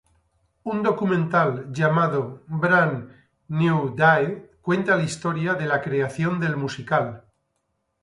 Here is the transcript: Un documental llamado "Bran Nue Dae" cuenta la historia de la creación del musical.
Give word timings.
Un 0.71 0.81
documental 0.81 1.71
llamado 1.71 2.41
"Bran 2.47 3.15
Nue 3.49 3.93
Dae" 3.95 4.49
cuenta 4.59 4.95
la 4.95 5.03
historia 5.03 5.53
de 5.53 5.67
la 5.67 5.79
creación 5.83 6.39
del 6.39 6.57
musical. 6.57 7.25